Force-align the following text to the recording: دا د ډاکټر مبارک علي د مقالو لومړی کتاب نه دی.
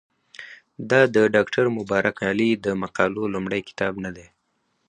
دا 0.89 1.01
د 1.15 1.17
ډاکټر 1.35 1.65
مبارک 1.77 2.17
علي 2.29 2.49
د 2.65 2.67
مقالو 2.81 3.23
لومړی 3.33 3.61
کتاب 3.69 3.93
نه 4.05 4.11
دی. 4.15 4.27